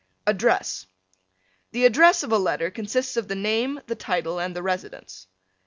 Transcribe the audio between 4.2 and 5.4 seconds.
and the residence.